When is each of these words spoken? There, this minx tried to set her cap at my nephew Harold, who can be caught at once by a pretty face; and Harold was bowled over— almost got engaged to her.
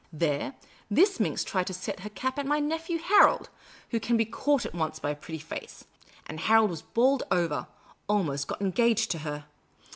There, 0.11 0.55
this 0.89 1.19
minx 1.19 1.43
tried 1.43 1.67
to 1.67 1.75
set 1.75 1.99
her 1.99 2.09
cap 2.09 2.39
at 2.39 2.47
my 2.47 2.59
nephew 2.59 2.97
Harold, 2.97 3.51
who 3.91 3.99
can 3.99 4.17
be 4.17 4.25
caught 4.25 4.65
at 4.65 4.73
once 4.73 4.97
by 4.97 5.11
a 5.11 5.15
pretty 5.15 5.37
face; 5.37 5.85
and 6.25 6.39
Harold 6.39 6.71
was 6.71 6.81
bowled 6.81 7.21
over— 7.29 7.67
almost 8.09 8.47
got 8.47 8.61
engaged 8.61 9.11
to 9.11 9.19
her. 9.19 9.45